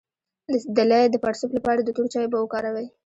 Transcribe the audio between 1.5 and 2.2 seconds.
لپاره د تور